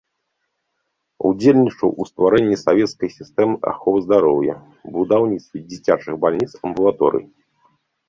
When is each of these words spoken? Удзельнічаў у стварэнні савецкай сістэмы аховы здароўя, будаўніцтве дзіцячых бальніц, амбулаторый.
Удзельнічаў 1.29 1.89
у 2.05 2.07
стварэнні 2.11 2.57
савецкай 2.65 3.09
сістэмы 3.17 3.55
аховы 3.75 3.99
здароўя, 4.09 4.55
будаўніцтве 4.99 5.57
дзіцячых 5.71 6.13
бальніц, 6.27 6.51
амбулаторый. 6.67 7.25